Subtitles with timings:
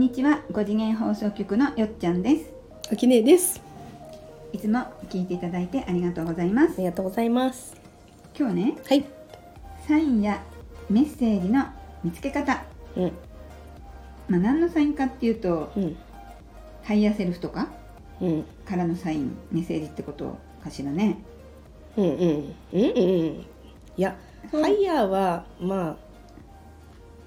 [0.00, 0.40] んにちは。
[0.50, 2.50] 5次元放送局のよっちゃんです。
[2.90, 3.60] あきねです。
[4.50, 4.78] いつも
[5.10, 6.76] 聞いていただいてありがとうございます。
[6.76, 7.76] ありがとうございます。
[8.34, 9.04] 今日ねはい。
[9.86, 10.42] サインや
[10.88, 11.66] メッセージの
[12.02, 12.64] 見つけ方。
[12.96, 13.12] うん。
[14.26, 15.96] まあ何のサインかっていうとうん。
[16.82, 17.68] ハイヤーセルフとか
[18.22, 18.44] うん。
[18.64, 21.22] からのサインメッセージってことかしらね。
[21.98, 23.46] うんうんうんうん
[23.98, 24.16] いや
[24.50, 25.96] ハイヤーはまあ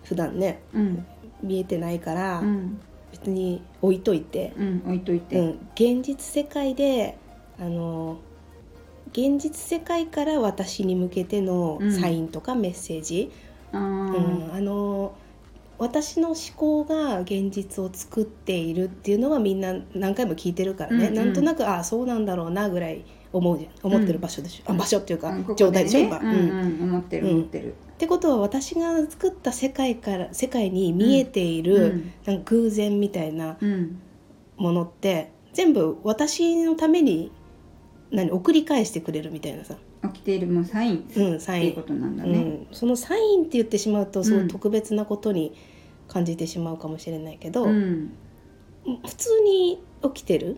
[0.04, 0.64] 普段ね。
[0.74, 1.06] うん
[1.44, 2.80] 見えてないから、うん。
[3.12, 7.18] 別に置いといて、うん置いといて、うん、現実世界で
[7.60, 8.18] あの
[9.12, 11.92] 現実世界から私に向けてのうん。
[11.92, 13.32] サインとかメッセージ、
[13.72, 14.12] あうん。
[14.48, 15.14] ーあの
[15.80, 21.16] 私の思考が現実を作っているっていうのはみんな何回も聞いてるからね、うんうん。
[21.16, 23.92] なんとなくああそうなんだろうなぐらい思うじゃん。
[23.92, 24.76] 思ってる場所でしょ、うん。
[24.76, 25.44] あ場所っていうか、うん。
[25.44, 26.00] ここ状態でしょ。
[26.02, 26.06] ね。
[26.08, 26.26] 今、うん。
[26.28, 32.14] うん思ってるうん思ってる、ってことは私が作った世界から世界に見えている、うん。
[32.26, 34.00] なんか偶然みたいなうん。
[34.58, 37.32] ものって全部私のために
[38.12, 40.98] 何送り返してくれるみたいなさ、起きているもうサイン。
[40.98, 41.62] っうん、サイン。
[41.62, 44.46] ていうこ、となんだね、うん、そのサインって言ってしまうとすごうん。
[44.46, 45.56] い特別なことに
[46.10, 48.12] 感じてしまうかもしれないけど、うん。
[49.08, 50.58] 普通に起きてる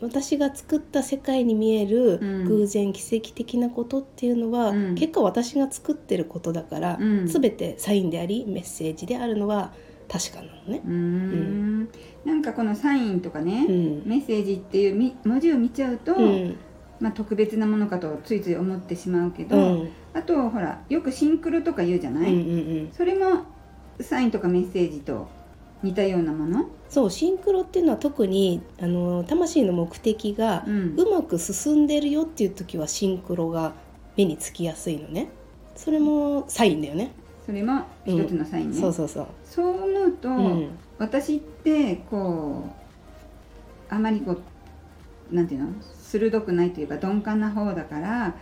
[0.00, 2.44] 私が作った世界に見えるうん。
[2.44, 4.94] 偶然奇跡的なことっていうのは、うん。
[4.94, 7.26] 結果私が作ってることだから、うん。
[7.26, 9.72] 全てサインでありメッセージであるのは
[10.08, 10.82] 確かなのね。
[10.84, 10.92] うー。
[10.92, 11.88] ん。
[12.24, 14.02] なんかこのサインとかね、うん。
[14.04, 16.56] メッセージっていうみ文字を見ちゃうと、うん。
[17.00, 19.88] まあ、特別なものかとついつい思ってしまうけど、うん。
[20.12, 22.52] あとほらよくシンクロとか言うじゃない、うんうんう
[22.84, 22.92] ん。
[22.92, 23.44] それも
[24.00, 25.28] サインとかメッセージと
[25.84, 30.94] 似たようなもの、そうシンクロっていうのは特にあの魂の目的がうん。
[30.96, 33.74] うまく進んでるよっていう時はシンクロが
[34.16, 35.28] 目につきやすいのね。
[35.76, 37.12] それもサインだよね、
[37.44, 40.70] それも一つのサインね、そうそうそう、そう思うと、うん。
[40.98, 42.64] 私ってこ
[43.90, 44.32] うあまりこ
[45.30, 45.68] うなんていうの？
[45.82, 48.34] 鋭くないというか鈍感な方だから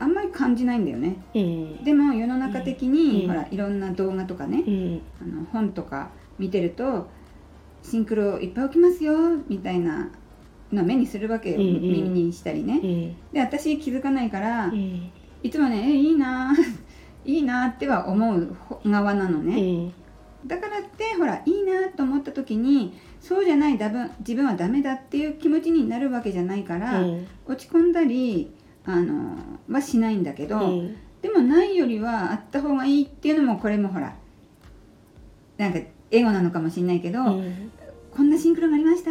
[0.00, 1.16] あんまり感じないんだよね。
[1.32, 1.84] うん。
[1.84, 3.28] でも世の中的に、うん。
[3.28, 5.02] ほらいろんな動画とかね、うん。
[5.22, 6.10] あの本とか
[6.42, 7.08] 見てると
[7.82, 9.14] シンクロいっぱい起きますよ
[9.48, 10.10] みたいな
[10.72, 13.32] のを目にするわけよ、耳にしたりね、うん。
[13.32, 15.10] で私気づかないから、うん。
[15.42, 16.52] いつもねえいいな
[17.24, 19.92] いいなっては思う側なのうね、ん。
[20.46, 27.26] だからってほらいいなと思った時にそうじゃないだぶ自分はダメだっていう気持ちになるわけじゃないから、うん。
[27.46, 28.50] 落ち込んだり
[28.84, 29.36] あの
[29.68, 30.96] はしないんだけど、うん。
[31.20, 34.16] でもないよりはあった方がいいっていうのもこれもほら
[35.56, 35.78] なんか
[36.12, 37.72] エゴなのかもしれないけど、うん。
[38.14, 39.10] こんなシンクロがありました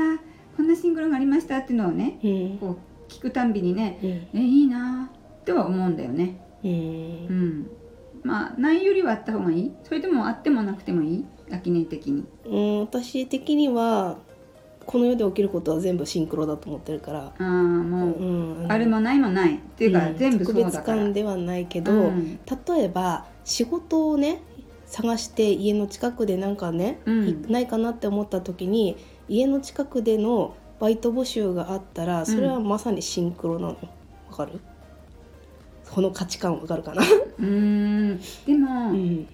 [0.55, 2.57] こんなシンクロがありましたっていうのをねうん。
[2.59, 3.99] こう聞くたんびにね
[4.33, 4.39] うん。
[4.39, 5.09] えいいな
[5.43, 6.37] とは思うんだよね。
[6.63, 6.71] うん。
[6.71, 7.71] うん。
[8.23, 9.71] まあないよりはあった方がいい？
[9.83, 11.25] それともあってもなくてもいい？
[11.51, 12.23] 秋音的に。
[12.45, 14.19] うん、私的には
[14.85, 19.55] この世で起きることは全部シンクロだと思ってるから、ああもう、うんあるもないもない。
[19.55, 22.39] っていうか、うん全部そうだ特別から感ではないけど、うん。
[22.67, 24.41] 例えば仕事をね
[24.91, 27.27] 探して家の近くでなんかね、うん。
[27.29, 28.97] いないかなって思った時に
[29.29, 33.77] 家の近くでのバイト募集があったらそれはまさにシンクロなの。
[34.29, 34.59] わかる？
[35.89, 38.19] この価値観わかるかな、うーん。
[38.45, 39.27] でも、うん。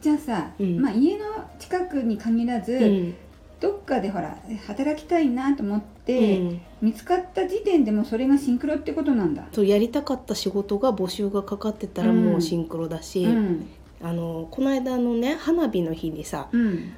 [0.00, 0.80] じゃあさ、うん。
[0.80, 1.24] まあ、家の
[1.58, 3.14] 近くに限らず、うん。
[3.60, 6.60] どっかでほら働きたいなと思っうて、ん。
[6.80, 9.46] 見つかった時点でもそれがシンクロってことなんだ。
[9.52, 13.68] そうやりたかった仕事が募集がかかってたらもうシンクロだし、うん
[14.02, 16.92] あのこの間のね花火の日にさうん。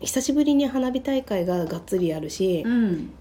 [0.00, 3.12] 久しぶりに花火大会ががっつりあるし、うん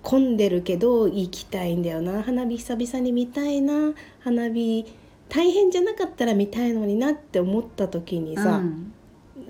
[0.00, 2.22] 混んでるけど行きたいんだよな。
[2.22, 3.92] 花火久々に見たいな。
[4.20, 4.86] 花火
[5.28, 8.92] 大変じゃなかったら見たいのになって思った時にさ、うん。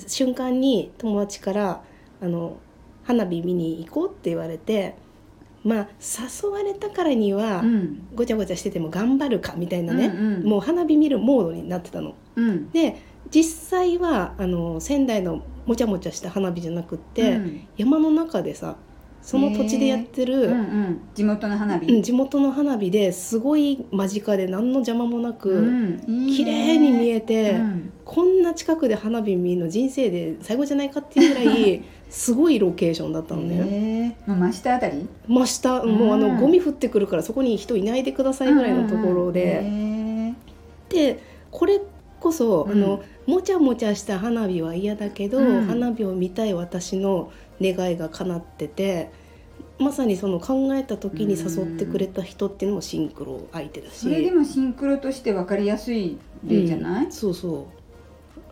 [0.07, 1.83] 瞬間に友達から
[2.21, 2.57] あの
[3.05, 4.97] 花火見に行こうって言われて
[5.69, 8.09] まあ誘われたからには、うん。
[8.15, 10.45] ごちゃごちゃしてても頑張るかみたいなね、うんうん。
[10.45, 12.15] もう花火見るモードになってたの。
[12.37, 12.71] うん。
[12.71, 12.97] で
[13.31, 17.69] 実際はあの仙台のもちゃもちゃした花火じゃなくって、うん。
[17.77, 18.77] 山の中でさ
[19.21, 21.01] その土地でやってる、うんうん。
[21.15, 26.01] 地元の花火、うん地元の花火ですごい間近で何の邪魔もなく、うん。
[26.35, 27.93] 綺麗に見えて、うん。
[28.07, 33.57] こんな近くで花火見るの人生で最後じゃないかっていうぐらい すごいロケーションだったのね。
[33.57, 35.07] へえもう真下あたり？
[35.27, 35.83] 真下。
[35.85, 40.35] もうあうんのゴミ降ってくるからそこに人いないでくださいぐらいのところで、へ
[40.89, 41.81] でこれ
[42.21, 42.73] こそ、うん。
[42.73, 45.67] あのもちゃもちゃした花火は嫌だけど、うん。
[45.67, 49.11] 花火を見たい私の願いが叶ってて
[49.79, 53.99] まさにその考えた時に誘ってくれた人っていうのもシンクロ相手だし。
[53.99, 57.13] それでもシンクロとして分かりやすい例じゃない、うん。
[57.13, 57.65] そうそう。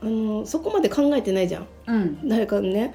[0.03, 1.67] ああのそこまで考えてないじゃん。
[1.87, 2.29] うん。
[2.29, 2.95] 誰かね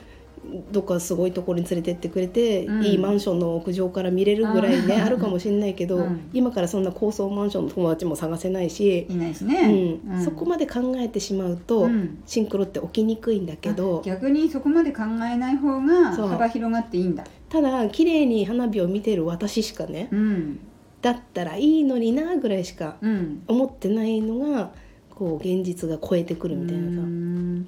[0.71, 2.83] どっかすごいところに連れてってくれて、うん。
[2.83, 6.29] いいマンションの屋上から見れるぐらいねあるかもしれないけど、うん。
[6.33, 10.23] 今からそんな高層マンションの友達も探せないし、いないしうね、ん。
[10.23, 12.21] そこまで考えてしまうと、うん。
[12.25, 17.23] シンクロって起きにくいんだけどあ逆にそこまで考えない方が幅広がっていいんだ。
[17.49, 20.59] ただ綺麗に花火を見てる私しかねうん。
[21.01, 23.43] だったらいいのになぐらいしかうん。
[23.47, 24.71] 思ってないのが
[25.09, 27.01] こう現実が超えてくるみたいなさ。
[27.01, 27.03] う。
[27.03, 27.67] ん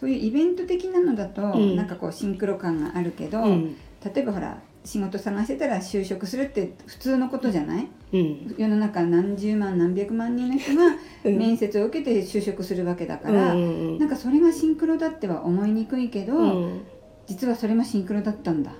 [0.00, 1.76] そういうイベント的なのだと、うん。
[1.76, 3.76] なんかこうシンクロ感があるけど、うん。
[4.02, 7.86] 例えばほら仕事探してたら就職するって普通のことじゃない？
[8.14, 8.54] うん。
[8.56, 10.84] 世の中何十万何百万人の人が
[11.24, 11.36] うん。
[11.36, 16.80] 面接を受けて就職するわけだかうんら、うんなんかそれがシンクロだっては思いにくいけど、うん。
[17.26, 18.72] 実はそれもシンクロだったんだ、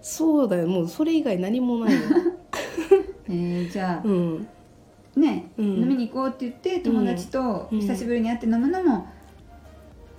[0.00, 0.66] そうだよ。
[0.68, 2.00] もうそれ以外何もないよ、
[3.28, 4.46] えーじゃあ、うん、
[5.16, 5.64] ね、うん。
[5.82, 7.80] 飲みに行こうって言って友達とうん。
[7.80, 9.06] 久しぶりに会って飲むのも、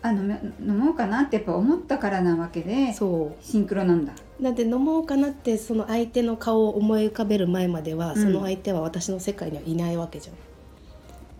[0.02, 4.14] あ飲め飲もうかなってやっぱ思ったからなわけでそシンクロなんだ。
[4.40, 8.22] うだって飲もうかなってその相手の顔を思い浮かべる前までは、うん。
[8.22, 10.36] その相手は私の世界にはいないわけじゃん。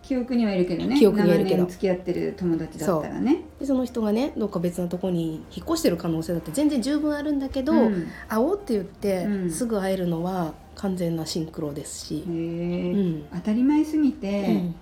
[0.02, 0.98] 記憶にはいるけどね。
[0.98, 1.56] 記憶にはいるけど。
[1.58, 3.44] 長年付き合ってる友達だったらね。
[3.60, 8.08] でその人がねどっか別のところに引っ越してる可能性だって全然十分あるんだけど、うん。
[8.28, 9.50] 会おうって言って、うん。
[9.50, 12.24] すぐ会えるのは完全なシンクロですし。
[12.28, 13.24] へ、え、うん。
[13.32, 14.74] 当たり前すぎうて、ん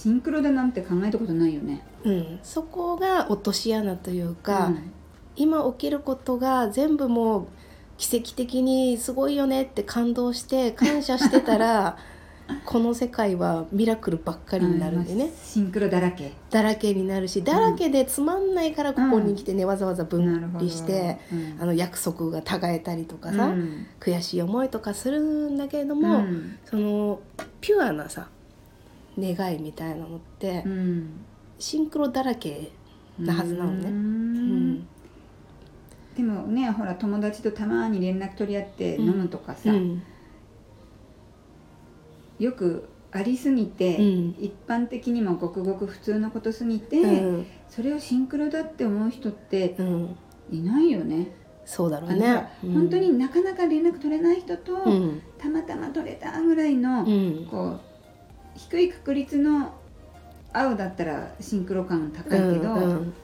[0.00, 1.82] シンクロだなんて考えたことないよね。
[2.04, 4.92] うん、そこが落とし穴というか、うん。
[5.36, 7.46] 今起きることが全部もう
[7.98, 11.98] 奇跡的にすごいよねって感動して感謝してたら
[12.64, 16.32] この世界はミラクルばっかりになるんでね、まあシンクロだらけ。
[16.50, 21.56] だらけになるしだらけでつまんないからここに来てね、わざわざ分離して、うん。
[21.60, 23.86] あの約束が違えたりとかさ、うん。
[24.00, 26.58] 悔しい思いとかするんだけれども、うん。
[26.64, 27.20] その
[27.60, 28.28] ピュアなさ
[29.18, 31.24] 願いみたいなのって、うん。
[31.58, 32.70] シンクロだらけ
[33.18, 33.88] なはずなのね。
[33.88, 34.70] ううん。
[34.74, 34.86] ん。
[36.16, 40.02] でもねほら友達とたまに連絡取り合って飲むとかさ、うん。
[42.38, 44.36] よくありすぎて、うん。
[44.38, 47.46] 一般的にもごくごく普通のことすぎて、うん。
[47.68, 50.16] それをシンクロだって思う人ってうん。
[50.50, 51.32] いないよね。
[51.64, 52.48] そうだろうね。
[52.64, 52.72] うん。
[52.72, 55.22] 本当になかなか連絡取れない人と、うん。
[55.38, 57.46] たまたま取れたぐらいの、うん。
[57.50, 57.80] こう
[58.54, 59.72] 低い確率の
[60.52, 63.14] 会うだったらシンクロ感高いけど、うん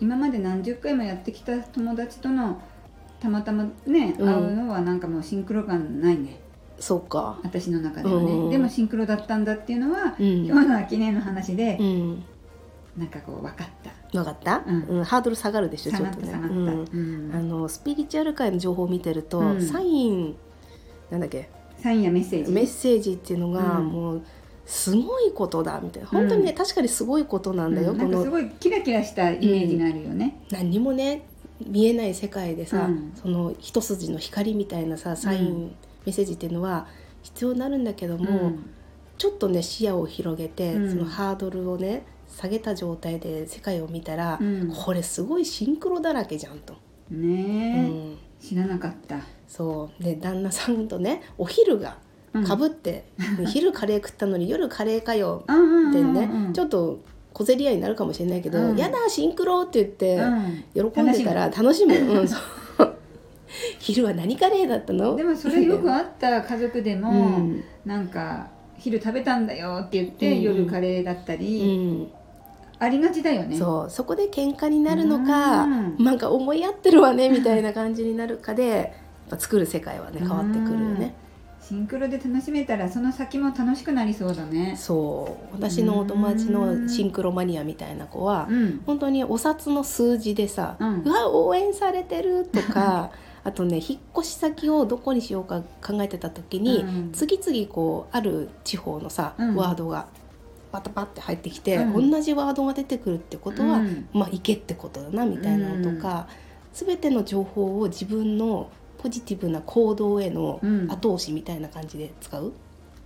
[0.00, 2.60] 今まで何十回もやってきた友達との
[3.20, 4.28] たまたまね、うん。
[4.28, 6.40] 会うのはなんかもうシンクロ感ないね。
[6.80, 7.38] そうか。
[7.44, 10.44] 私の中ではね、うんでもシンクロだったんだっていうのは、うん。
[10.44, 12.24] 今のは記念の話で、うん。
[12.98, 13.90] なんかこう分かった。
[14.12, 14.82] 分かった、うん。
[14.98, 15.04] うん。
[15.04, 16.32] ハードル下がるでしょ下ちょっとね。
[16.32, 16.88] がった下がった、うん。
[16.90, 17.30] うん。
[17.32, 19.62] あのスピリチュアル界の情報を見てると、うん。
[19.62, 20.34] サイン
[21.08, 21.48] なんだっけ？
[21.78, 22.50] サインやメッセージ。
[22.50, 23.86] メッセージっていうのがうん。
[23.86, 24.22] もう
[24.66, 26.08] すごいことだみたいな。
[26.08, 26.56] 本当にね、うん。
[26.56, 31.26] 確かにすごいことなんだよ、このうんなんかすごいキラキラしたイメージがあるよね、何にもね
[31.60, 33.12] 見えない世界でさ、うん。
[33.14, 35.62] その一筋の光みたいなさサイン、うん。
[36.06, 36.86] メッセージっていうのは
[37.22, 38.70] 必要になるんだけども、うん。
[39.16, 40.90] ちょっとね視野を広げて、うん。
[40.90, 44.72] そのハードルをね下げた状態で世界を見たら、うん。
[44.74, 46.74] これすごいシンクロだらけじゃんと。
[47.10, 48.18] ねうえ、ん。
[48.40, 49.20] 知らなかった。
[49.46, 50.02] そう。
[50.02, 53.04] で旦那さんとねお昼がうんかぶって、
[53.46, 56.98] 昼カレー食ったのに夜カレーかよってね、ちょっと
[57.32, 58.76] 小競り合いになるかもしれないけど「うん。
[58.76, 60.16] やだシンクロ!」って言って、
[60.74, 60.90] うん。
[60.92, 61.94] 喜んでたら楽しむ。
[61.94, 62.28] うん、
[63.78, 65.16] 昼は何カレーだったの？
[65.16, 67.64] でもそれよくあった 家族でも、うん。
[67.84, 68.48] なんか
[68.78, 70.42] 昼食べたんだよって言って、うん。
[70.42, 72.08] 夜カレーだったうり、ん、
[72.78, 73.56] ありがちだよね。
[73.56, 73.90] そう。
[73.90, 75.96] そこで喧嘩になるのか、うん。
[76.04, 78.88] なんか思い合ってるわねみたいな感じになるかでやっ
[79.30, 81.14] ぱ作る世界はね変わってくるよね。
[81.66, 84.76] シンクロで楽しめたらその先も楽しくなりそうだね。
[84.76, 85.54] そう。
[85.54, 88.82] 私のお友達のシンクロマニアみたいな子は、うん。
[88.84, 91.02] 本当にお札の数字でさ「うん。
[91.04, 93.12] うわ応援されてる」とか
[93.44, 97.12] あとね引っ越し先をどこにしようか考えてた時に、うん。
[97.12, 99.56] 次々こうある地方のさ、うん。
[99.56, 100.06] ワードが
[100.70, 102.10] パタパって入ってきて、うん。
[102.10, 104.06] 同じワードが出てくるってことは、うん。
[104.12, 106.26] まあ行けってことだなみたいなのとか、
[106.74, 108.68] 全ての情報を自分の
[109.04, 110.90] ポジティブな行動へのうん。
[110.90, 112.54] 後押しみたいな感じで使う、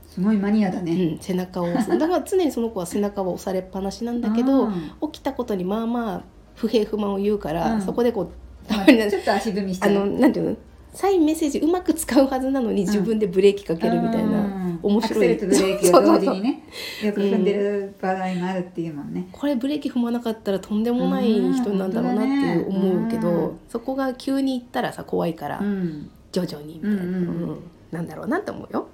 [0.06, 1.98] すごいマニアだうね、ん背中を押す。
[1.98, 6.22] だから常にその子は背中を押されっぱなしなんだけど、うん起きたことにまあまあ
[6.54, 7.82] 不平不満を言うから、うん。
[7.82, 10.56] そこでこうたまちょっと足踏みしちゃうあのなんていうの？
[10.94, 15.32] サインメッセージうまく使うはずなのに自分でブレーキかけるみたいな、うん面白い。
[15.32, 16.62] アクセルとブレーキを同時にね
[17.02, 26.10] よく踏んでる場合もあるっていうもんね、これブレーキ踏まなかったらとんでもない人なんだろうなっていう思うけど、そこが急に行ったらさ怖いから、うん。
[26.30, 27.60] 徐々にみたいな、うん。
[27.90, 28.88] なんだろうなって思うよ。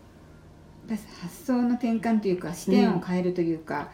[1.20, 3.90] 発想の転換というか視点を変えるというか、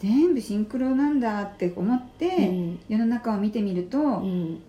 [0.00, 2.80] 全部シンクロなんだって思って、うん。
[2.88, 4.60] 世の中を見てみると、うん、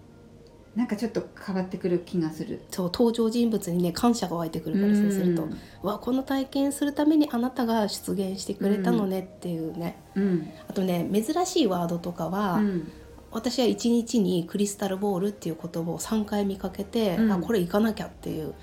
[0.76, 2.62] なんかちょっと変わってくる気がする。
[2.70, 5.48] そう登場人物にね感謝が湧いてくるからそうすると、
[5.82, 10.50] わこの体験するためにあなたが出現してくれたのねっていうね、うん。
[10.70, 12.92] あとね珍しいワードとかは、うん。
[13.32, 17.32] 私は一日にクリスタルボールっていう言葉を3回見かけて、うん。
[17.32, 18.54] あこれ行かなきゃっていう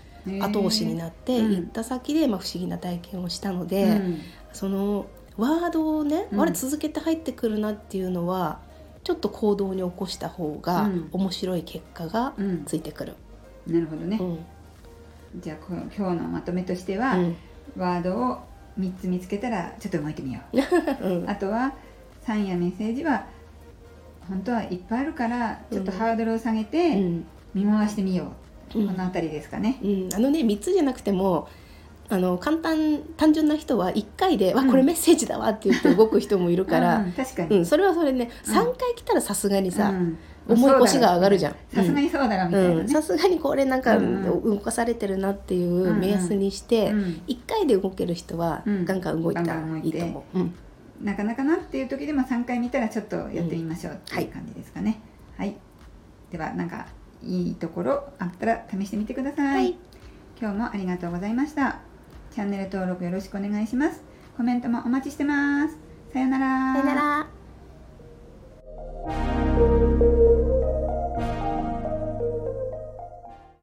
[0.43, 1.53] 後押しになって、うん。
[1.57, 4.19] 行った先で、まあ、不思議な体験をしたので、うん。
[4.55, 6.41] そのワードをね、うん。
[6.41, 8.67] あれ続けて入ってくるなっていうのは
[9.09, 11.09] ちょっと行動に起こした方がうん。
[11.13, 12.65] 面白い結果がうん。
[12.67, 13.15] ついてくる。
[13.67, 14.19] なるほどね。
[14.21, 14.23] う。
[14.23, 15.41] ん。
[15.41, 17.37] じゃあこの今日のまとめとしては、うん。
[17.75, 18.39] ワードを
[18.79, 20.59] 3つ見つけたらちょっと動いてみよう。
[21.09, 21.31] うん。
[21.31, 21.73] あとは
[22.21, 23.25] サインやメッセージは
[24.29, 27.25] 本当はいっぱいあるからちょっとハードルを下げうてん。
[27.55, 28.33] 見回してみよ
[28.75, 28.89] う、うん。
[28.89, 29.79] この辺りですかね。
[29.83, 31.49] うん、あのね3つじゃなくても
[32.11, 34.71] あの簡単単純な人は1回で「わうん。
[34.71, 38.55] これメッセージだわ」って言って動く人もいるから、うん確かに、うん、それはそれねうん。
[38.55, 40.19] 3回来たらさすがにさ、うん。
[40.49, 41.57] 重い腰が上がるじゃん。
[41.75, 42.75] さすがにそうだろうみたいなね。
[42.81, 42.89] うん。
[42.89, 44.25] さすがにこれなんかうん。
[44.25, 47.01] 動かされてるなっていう目安にして、うん。
[47.29, 48.85] 1回で動ける人はうん。
[48.87, 49.87] ガンガン動いたらいて。
[49.87, 50.39] いいと思う。
[50.39, 50.55] うん。
[51.03, 55.01] なかなかなっていう時でも3回見たらちょっとやってみましょうっていう感じですかね。
[55.37, 55.57] はい、
[56.33, 56.87] ではなんか
[57.23, 59.77] いいところあったら試してみてください。
[60.41, 61.88] 今日もありがとうございました。
[62.39, 64.01] チャンネル登録よろしくお願いします。
[64.37, 65.77] コメントもお待ちしてます。
[66.13, 66.73] さようなら。
[66.75, 67.38] さよなら